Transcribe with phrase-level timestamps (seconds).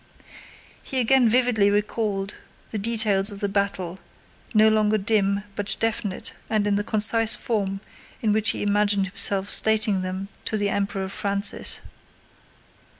[0.81, 2.33] He again vividly recalled
[2.71, 3.99] the details of the battle,
[4.51, 7.81] no longer dim, but definite and in the concise form
[8.19, 11.81] in which he imagined himself stating them to the Emperor Francis.